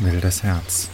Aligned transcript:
Wildes 0.00 0.44
Herz. 0.44 0.88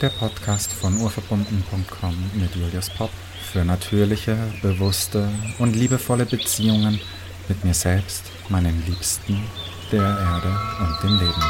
Der 0.00 0.08
Podcast 0.08 0.72
von 0.72 0.96
urverbunden.com 0.96 2.30
mit 2.34 2.56
Julius 2.56 2.88
Popp 2.88 3.10
für 3.52 3.62
natürliche, 3.62 4.38
bewusste 4.62 5.28
und 5.58 5.76
liebevolle 5.76 6.24
Beziehungen 6.24 6.98
mit 7.46 7.62
mir 7.62 7.74
selbst, 7.74 8.24
meinen 8.48 8.82
Liebsten, 8.86 9.38
der 9.92 10.00
Erde 10.00 10.58
und 10.80 11.02
dem 11.02 11.18
Leben. 11.18 11.44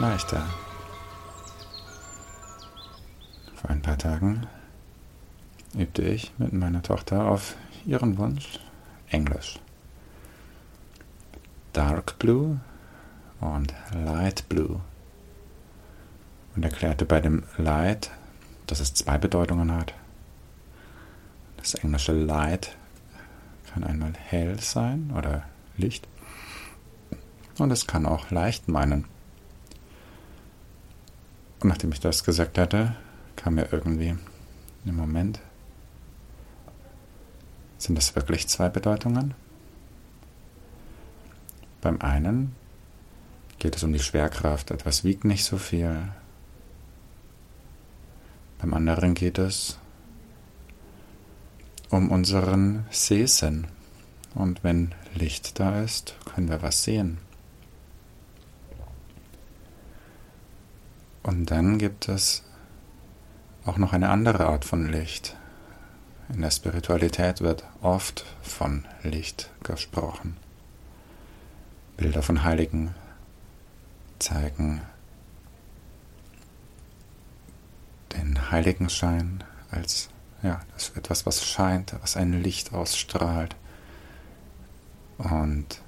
Leichter. 0.00 0.42
Vor 3.56 3.70
ein 3.70 3.82
paar 3.82 3.98
Tagen 3.98 4.46
übte 5.76 6.00
ich 6.00 6.32
mit 6.38 6.54
meiner 6.54 6.82
Tochter 6.82 7.26
auf 7.26 7.56
ihren 7.84 8.16
Wunsch 8.16 8.58
Englisch. 9.10 9.58
Dark 11.76 12.18
Blue 12.18 12.58
und 13.38 13.74
Light 13.92 14.48
Blue. 14.48 14.80
Und 16.54 16.64
erklärte 16.64 17.04
bei 17.04 17.20
dem 17.20 17.42
Light, 17.58 18.10
dass 18.66 18.80
es 18.80 18.94
zwei 18.94 19.18
Bedeutungen 19.18 19.70
hat. 19.70 19.92
Das 21.58 21.74
englische 21.74 22.12
Light 22.12 22.74
kann 23.70 23.84
einmal 23.84 24.14
hell 24.14 24.58
sein 24.58 25.12
oder 25.14 25.42
Licht. 25.76 26.08
Und 27.58 27.70
es 27.70 27.86
kann 27.86 28.06
auch 28.06 28.30
leicht 28.30 28.68
meinen. 28.68 29.04
Und 31.60 31.68
nachdem 31.68 31.92
ich 31.92 32.00
das 32.00 32.24
gesagt 32.24 32.56
hatte, 32.56 32.96
kam 33.36 33.56
mir 33.56 33.70
irgendwie 33.70 34.16
im 34.86 34.96
Moment, 34.96 35.40
sind 37.76 37.98
das 37.98 38.16
wirklich 38.16 38.48
zwei 38.48 38.70
Bedeutungen? 38.70 39.34
Beim 41.80 42.00
einen 42.00 42.54
geht 43.58 43.76
es 43.76 43.82
um 43.82 43.92
die 43.92 44.00
Schwerkraft, 44.00 44.70
etwas 44.70 45.04
wiegt 45.04 45.24
nicht 45.24 45.44
so 45.44 45.58
viel. 45.58 46.08
Beim 48.58 48.74
anderen 48.74 49.14
geht 49.14 49.38
es 49.38 49.78
um 51.90 52.10
unseren 52.10 52.86
Sehsinn. 52.90 53.66
Und 54.34 54.64
wenn 54.64 54.94
Licht 55.14 55.58
da 55.58 55.80
ist, 55.82 56.14
können 56.26 56.48
wir 56.48 56.62
was 56.62 56.82
sehen. 56.84 57.18
Und 61.22 61.50
dann 61.50 61.78
gibt 61.78 62.08
es 62.08 62.44
auch 63.64 63.78
noch 63.78 63.92
eine 63.92 64.10
andere 64.10 64.46
Art 64.46 64.64
von 64.64 64.86
Licht. 64.86 65.36
In 66.32 66.40
der 66.40 66.50
Spiritualität 66.50 67.40
wird 67.40 67.64
oft 67.82 68.24
von 68.42 68.84
Licht 69.02 69.50
gesprochen. 69.62 70.36
Bilder 71.96 72.22
von 72.22 72.44
Heiligen 72.44 72.94
zeigen 74.18 74.82
den 78.12 78.50
Heiligenschein 78.50 79.44
als 79.70 80.10
ja, 80.42 80.60
etwas, 80.94 81.26
was 81.26 81.44
scheint, 81.46 81.94
was 82.02 82.16
ein 82.16 82.42
Licht 82.42 82.72
ausstrahlt. 82.72 83.56
Und 85.18 85.80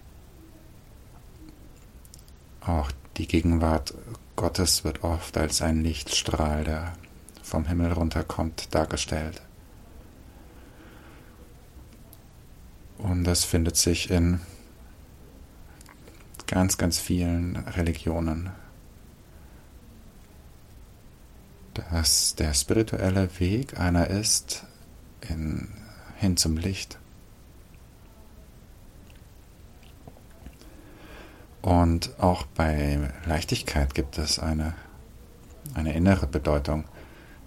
auch 2.60 2.90
die 3.16 3.28
Gegenwart 3.28 3.94
Gottes 4.36 4.84
wird 4.84 5.04
oft 5.04 5.36
als 5.36 5.62
ein 5.62 5.82
Lichtstrahl, 5.82 6.64
der 6.64 6.94
vom 7.42 7.66
Himmel 7.66 7.92
runterkommt, 7.92 8.74
dargestellt. 8.74 9.42
Und 12.98 13.24
das 13.24 13.44
findet 13.44 13.76
sich 13.76 14.10
in 14.10 14.40
ganz, 16.48 16.78
ganz 16.78 16.98
vielen 16.98 17.56
Religionen, 17.56 18.50
dass 21.74 22.34
der 22.34 22.54
spirituelle 22.54 23.28
Weg 23.38 23.78
einer 23.78 24.08
ist 24.08 24.64
in, 25.28 25.68
hin 26.16 26.36
zum 26.36 26.56
Licht. 26.56 26.98
Und 31.60 32.18
auch 32.18 32.46
bei 32.46 33.12
Leichtigkeit 33.26 33.94
gibt 33.94 34.16
es 34.16 34.38
eine, 34.38 34.74
eine 35.74 35.92
innere 35.92 36.26
Bedeutung. 36.26 36.84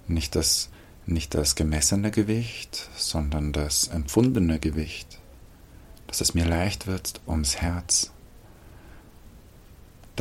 Nicht 0.08 0.36
das, 0.36 0.70
nicht 1.08 1.34
das 1.34 1.56
gemessene 1.56 2.12
Gewicht, 2.12 2.90
sondern 2.96 3.52
das 3.52 3.88
empfundene 3.88 4.60
Gewicht. 4.60 5.20
Dass 6.06 6.22
es 6.22 6.36
mir 6.36 6.46
leicht 6.46 6.86
wird 6.86 7.20
ums 7.26 7.56
Herz 7.62 8.12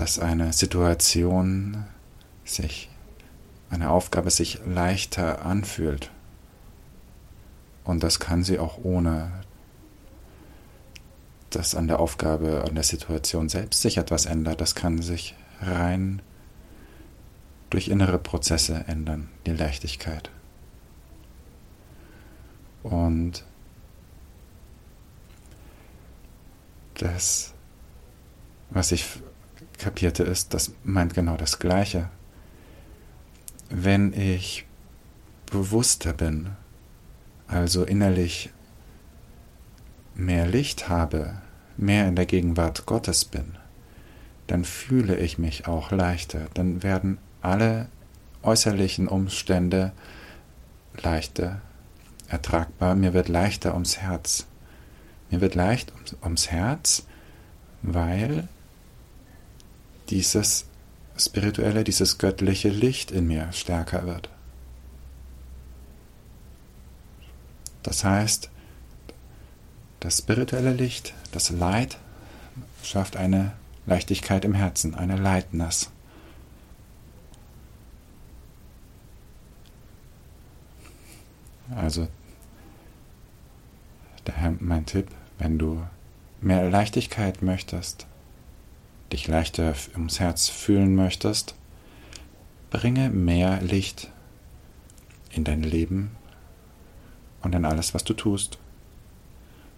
dass 0.00 0.18
eine 0.18 0.54
Situation 0.54 1.84
sich, 2.42 2.88
eine 3.68 3.90
Aufgabe 3.90 4.30
sich 4.30 4.58
leichter 4.64 5.44
anfühlt. 5.44 6.10
Und 7.84 8.02
das 8.02 8.18
kann 8.18 8.42
sie 8.42 8.58
auch 8.58 8.78
ohne, 8.82 9.30
dass 11.50 11.74
an 11.74 11.86
der 11.86 12.00
Aufgabe, 12.00 12.64
an 12.66 12.76
der 12.76 12.84
Situation 12.84 13.50
selbst 13.50 13.82
sich 13.82 13.98
etwas 13.98 14.24
ändert. 14.24 14.62
Das 14.62 14.74
kann 14.74 15.02
sich 15.02 15.34
rein 15.60 16.22
durch 17.68 17.88
innere 17.88 18.18
Prozesse 18.18 18.82
ändern, 18.86 19.28
die 19.44 19.52
Leichtigkeit. 19.52 20.30
Und 22.82 23.44
das, 26.94 27.52
was 28.70 28.92
ich 28.92 29.04
kapierte 29.80 30.22
ist, 30.22 30.54
das 30.54 30.72
meint 30.84 31.14
genau 31.14 31.36
das 31.36 31.58
Gleiche. 31.58 32.08
Wenn 33.68 34.12
ich 34.12 34.66
bewusster 35.50 36.12
bin, 36.12 36.50
also 37.48 37.84
innerlich 37.84 38.50
mehr 40.14 40.46
Licht 40.46 40.88
habe, 40.88 41.38
mehr 41.76 42.06
in 42.06 42.14
der 42.14 42.26
Gegenwart 42.26 42.86
Gottes 42.86 43.24
bin, 43.24 43.56
dann 44.46 44.64
fühle 44.64 45.16
ich 45.16 45.38
mich 45.38 45.66
auch 45.66 45.90
leichter, 45.90 46.46
dann 46.54 46.82
werden 46.82 47.18
alle 47.40 47.88
äußerlichen 48.42 49.08
Umstände 49.08 49.92
leichter, 51.02 51.60
ertragbar, 52.28 52.94
mir 52.94 53.14
wird 53.14 53.28
leichter 53.28 53.74
ums 53.74 53.98
Herz. 53.98 54.46
Mir 55.30 55.40
wird 55.40 55.54
leicht 55.54 55.92
ums 56.22 56.50
Herz, 56.50 57.06
weil 57.82 58.48
dieses 60.10 60.66
spirituelle, 61.16 61.84
dieses 61.84 62.18
göttliche 62.18 62.68
Licht 62.68 63.10
in 63.10 63.26
mir 63.26 63.52
stärker 63.52 64.06
wird. 64.06 64.28
Das 67.82 68.04
heißt, 68.04 68.50
das 70.00 70.18
spirituelle 70.18 70.72
Licht, 70.72 71.14
das 71.32 71.50
Light, 71.50 71.98
schafft 72.82 73.16
eine 73.16 73.52
Leichtigkeit 73.86 74.44
im 74.44 74.54
Herzen, 74.54 74.94
eine 74.94 75.16
Lightness. 75.16 75.90
Also, 81.74 82.08
daher 84.24 84.54
mein 84.58 84.86
Tipp, 84.86 85.08
wenn 85.38 85.58
du 85.58 85.86
mehr 86.40 86.68
Leichtigkeit 86.68 87.42
möchtest, 87.42 88.06
dich 89.12 89.26
leichter 89.28 89.74
ums 89.94 90.20
Herz 90.20 90.48
fühlen 90.48 90.94
möchtest, 90.94 91.54
bringe 92.70 93.10
mehr 93.10 93.60
Licht 93.60 94.10
in 95.32 95.44
dein 95.44 95.62
Leben 95.62 96.10
und 97.42 97.54
in 97.54 97.64
alles, 97.64 97.94
was 97.94 98.04
du 98.04 98.14
tust. 98.14 98.58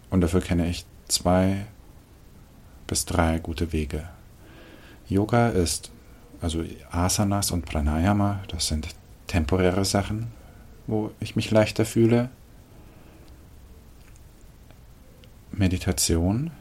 Und 0.09 0.21
dafür 0.21 0.41
kenne 0.41 0.67
ich 0.69 0.85
zwei 1.07 1.65
bis 2.87 3.05
drei 3.05 3.39
gute 3.39 3.71
Wege. 3.73 4.09
Yoga 5.07 5.49
ist, 5.49 5.91
also 6.41 6.63
Asanas 6.91 7.51
und 7.51 7.65
Pranayama, 7.65 8.43
das 8.47 8.67
sind 8.67 8.87
temporäre 9.27 9.85
Sachen, 9.85 10.27
wo 10.85 11.11
ich 11.19 11.35
mich 11.35 11.49
leichter 11.49 11.85
fühle. 11.85 12.29
Meditation 15.51 16.51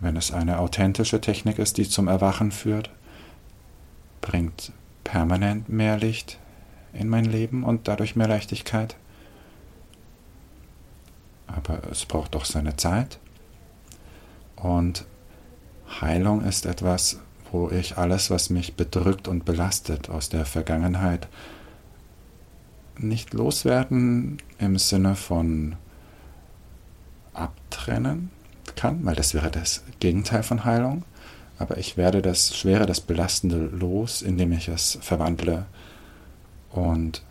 wenn 0.00 0.16
es 0.16 0.32
eine 0.32 0.58
authentische 0.58 1.20
Technik 1.20 1.58
ist, 1.58 1.76
die 1.76 1.88
zum 1.88 2.08
Erwachen 2.08 2.50
führt, 2.50 2.90
bringt 4.20 4.72
permanent 5.04 5.68
mehr 5.68 5.98
Licht 5.98 6.38
in 6.92 7.08
mein 7.08 7.24
Leben 7.24 7.64
und 7.64 7.88
dadurch 7.88 8.16
mehr 8.16 8.28
Leichtigkeit. 8.28 8.96
Aber 11.46 11.80
es 11.90 12.04
braucht 12.06 12.34
doch 12.34 12.44
seine 12.44 12.76
Zeit. 12.76 13.18
Und 14.56 15.04
Heilung 16.00 16.44
ist 16.44 16.66
etwas, 16.66 17.20
wo 17.50 17.70
ich 17.70 17.98
alles, 17.98 18.30
was 18.30 18.50
mich 18.50 18.74
bedrückt 18.74 19.26
und 19.26 19.44
belastet 19.44 20.08
aus 20.08 20.28
der 20.28 20.44
Vergangenheit, 20.44 21.28
nicht 22.96 23.32
loswerden 23.32 24.38
im 24.58 24.78
Sinne 24.78 25.16
von 25.16 25.76
abtrennen, 27.32 28.30
kann, 28.80 29.04
weil 29.04 29.14
das 29.14 29.34
wäre 29.34 29.50
das 29.50 29.82
Gegenteil 30.00 30.42
von 30.42 30.64
Heilung. 30.64 31.04
Aber 31.58 31.76
ich 31.76 31.98
werde 31.98 32.22
das 32.22 32.56
Schwere, 32.56 32.86
das 32.86 33.02
Belastende 33.02 33.58
los, 33.58 34.22
indem 34.22 34.52
ich 34.52 34.68
es 34.68 34.98
verwandle 35.02 35.66
und 36.70 37.22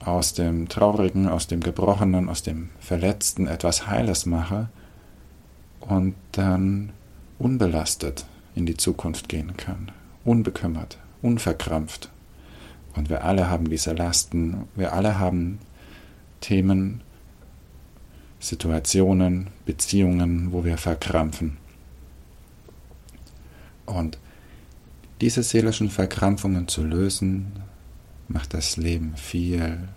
aus 0.00 0.34
dem 0.34 0.68
Traurigen, 0.68 1.28
aus 1.28 1.46
dem 1.46 1.60
Gebrochenen, 1.60 2.28
aus 2.28 2.42
dem 2.42 2.68
Verletzten 2.78 3.46
etwas 3.46 3.86
Heiles 3.86 4.26
mache 4.26 4.68
und 5.80 6.14
dann 6.32 6.92
unbelastet 7.38 8.26
in 8.54 8.66
die 8.66 8.76
Zukunft 8.76 9.30
gehen 9.30 9.56
kann, 9.56 9.90
unbekümmert, 10.24 10.98
unverkrampft. 11.22 12.10
Und 12.94 13.08
wir 13.08 13.24
alle 13.24 13.48
haben 13.48 13.70
diese 13.70 13.94
Lasten, 13.94 14.68
wir 14.74 14.92
alle 14.92 15.18
haben 15.18 15.58
Themen, 16.40 17.00
Situationen, 18.46 19.48
Beziehungen, 19.64 20.52
wo 20.52 20.64
wir 20.64 20.78
verkrampfen. 20.78 21.56
Und 23.86 24.18
diese 25.20 25.42
seelischen 25.42 25.90
Verkrampfungen 25.90 26.68
zu 26.68 26.84
lösen, 26.84 27.52
macht 28.28 28.54
das 28.54 28.76
Leben 28.76 29.16
viel 29.16 29.88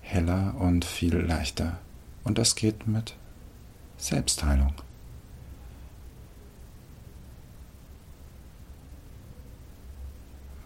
heller 0.00 0.54
und 0.60 0.84
viel 0.84 1.16
leichter. 1.16 1.78
Und 2.22 2.38
das 2.38 2.54
geht 2.54 2.86
mit 2.86 3.14
Selbstheilung. 3.98 4.74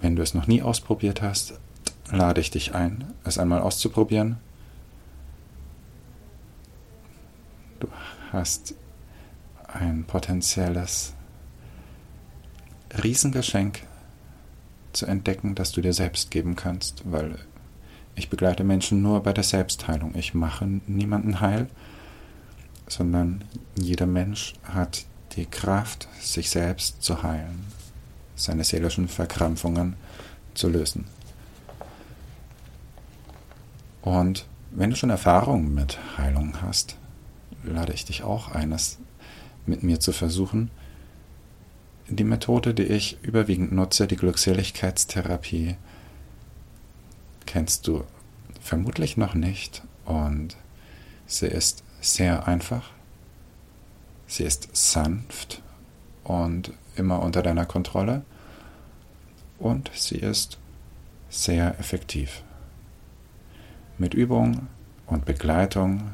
Wenn 0.03 0.17
du 0.17 0.23
es 0.23 0.35
noch 0.35 0.47
nie 0.47 0.61
ausprobiert 0.61 1.23
hast, 1.23 1.55
lade 2.11 2.43
ich 2.43 2.51
dich 2.51 2.75
ein, 2.75 3.05
es 3.25 3.39
einmal 3.39 3.61
auszuprobieren. 3.61 4.37
Du 7.81 7.89
hast 8.33 8.75
ein 9.67 10.05
potenzielles 10.05 11.15
Riesengeschenk 13.03 13.83
zu 14.93 15.07
entdecken, 15.07 15.55
das 15.55 15.73
du 15.73 15.81
dir 15.81 15.93
selbst 15.93 16.31
geben 16.31 16.57
kannst, 16.57 17.11
weil 17.11 17.39
ich 18.15 18.29
begleite 18.29 18.65
Menschen 18.65 19.03
nur 19.03 19.23
bei 19.23 19.33
der 19.33 19.45
Selbstheilung. 19.45 20.15
Ich 20.15 20.35
mache 20.35 20.67
niemanden 20.87 21.41
heil, 21.41 21.69
sondern 22.87 23.45
jeder 23.77 24.07
Mensch 24.07 24.55
hat 24.65 25.07
die 25.37 25.47
Kraft, 25.47 26.09
sich 26.21 26.51
selbst 26.51 27.03
zu 27.03 27.23
heilen, 27.23 27.65
seine 28.35 28.65
seelischen 28.65 29.09
Verkrampfungen 29.09 29.95
zu 30.55 30.69
lösen. 30.69 31.07
Und 34.03 34.47
wenn 34.71 34.91
du 34.91 34.97
schon 34.97 35.11
Erfahrungen 35.11 35.73
mit 35.75 35.99
Heilung 36.19 36.61
hast, 36.63 36.97
lade 37.63 37.93
ich 37.93 38.05
dich 38.05 38.23
auch 38.23 38.51
eines 38.53 38.99
mit 39.67 39.83
mir 39.83 40.01
zu 40.01 40.13
versuchen, 40.13 40.71
die 42.09 42.25
Methode, 42.25 42.75
die 42.75 42.85
ich 42.85 43.23
überwiegend 43.23 43.73
nutze, 43.73 44.07
die 44.07 44.17
Glückseligkeitstherapie, 44.17 45.77
kennst 47.47 47.87
du 47.87 48.05
vermutlich 48.61 49.17
noch 49.17 49.35
nicht. 49.35 49.83
Und 50.05 50.57
sie 51.27 51.47
ist 51.47 51.85
sehr 52.01 52.49
einfach, 52.49 52.91
sie 54.27 54.45
ist 54.45 54.69
sanft 54.73 55.63
und 56.25 56.73
immer 56.97 57.23
unter 57.23 57.43
deiner 57.43 57.67
Kontrolle. 57.67 58.23
Und 59.59 59.91
sie 59.95 60.17
ist 60.17 60.59
sehr 61.29 61.79
effektiv. 61.79 62.43
Mit 63.99 64.15
Übung 64.15 64.69
und 65.07 65.27
Begleitung 65.27 66.13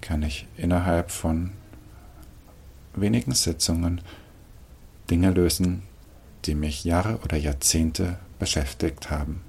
kann 0.00 0.22
ich 0.22 0.46
innerhalb 0.56 1.10
von 1.10 1.52
wenigen 2.94 3.32
Sitzungen 3.32 4.00
Dinge 5.10 5.30
lösen, 5.30 5.82
die 6.44 6.54
mich 6.54 6.84
Jahre 6.84 7.18
oder 7.18 7.36
Jahrzehnte 7.36 8.18
beschäftigt 8.38 9.10
haben. 9.10 9.42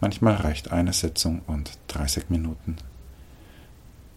Manchmal 0.00 0.34
reicht 0.34 0.72
eine 0.72 0.92
Sitzung 0.92 1.40
und 1.46 1.78
30 1.88 2.30
Minuten. 2.30 2.76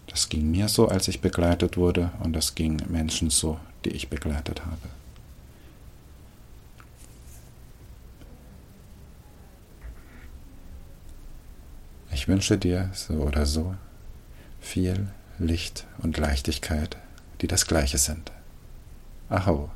Das 0.07 0.29
ging 0.29 0.51
mir 0.51 0.67
so, 0.67 0.87
als 0.87 1.07
ich 1.07 1.21
begleitet 1.21 1.77
wurde, 1.77 2.11
und 2.23 2.33
das 2.33 2.55
ging 2.55 2.81
Menschen 2.89 3.29
so, 3.29 3.59
die 3.85 3.91
ich 3.91 4.09
begleitet 4.09 4.65
habe. 4.65 4.89
Ich 12.11 12.27
wünsche 12.27 12.57
dir 12.57 12.89
so 12.93 13.13
oder 13.13 13.45
so 13.45 13.75
viel 14.69 15.07
Licht 15.39 15.87
und 16.03 16.17
Leichtigkeit, 16.17 16.97
die 17.41 17.47
das 17.47 17.65
gleiche 17.65 17.97
sind. 17.97 18.31
Aho. 19.27 19.69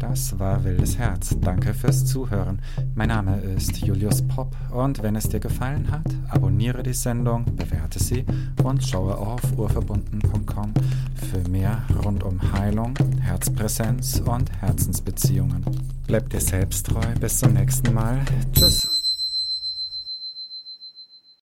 Das 0.00 0.38
war 0.38 0.64
Wildes 0.64 0.98
Herz. 0.98 1.36
Danke 1.40 1.72
fürs 1.72 2.04
Zuhören. 2.04 2.60
Mein 2.94 3.08
Name 3.08 3.40
ist 3.40 3.78
Julius 3.78 4.26
Popp 4.26 4.54
und 4.70 5.02
wenn 5.02 5.14
es 5.14 5.28
dir 5.28 5.40
gefallen 5.40 5.90
hat, 5.90 6.06
abonniere 6.28 6.82
die 6.82 6.92
Sendung, 6.92 7.44
bewerte 7.56 8.02
sie 8.02 8.24
und 8.62 8.84
schaue 8.84 9.16
auf 9.16 9.40
urverbunden.com 9.56 10.74
für 11.30 11.48
mehr 11.48 11.84
rund 12.04 12.24
um 12.24 12.40
Heilung, 12.52 12.94
Herzpräsenz 13.20 14.20
und 14.20 14.50
Herzensbeziehungen. 14.60 15.64
Bleib 16.06 16.28
dir 16.30 16.40
selbst 16.40 16.86
treu. 16.86 17.06
Bis 17.20 17.38
zum 17.38 17.52
nächsten 17.52 17.94
Mal. 17.94 18.20
Tschüss. 18.52 18.93